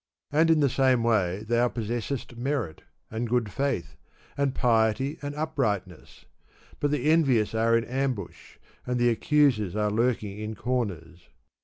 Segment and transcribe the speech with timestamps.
[0.31, 3.95] 'And in the same way thou possessest merit, and good Outh,
[4.35, 6.25] and piety, and uprightness;
[6.79, 11.29] but the envious are in ambush, and the accusers are lurking in comers.